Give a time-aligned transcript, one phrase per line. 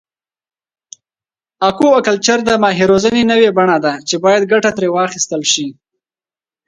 [1.69, 5.67] اکواکلچر د ماهي روزنې نوی بڼه ده چې باید ګټه ترې واخیستل شي.